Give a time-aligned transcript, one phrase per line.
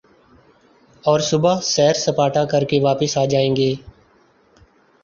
[1.03, 3.73] اور صبح سیر سپاٹا کر کے واپس آ جائیں گے۔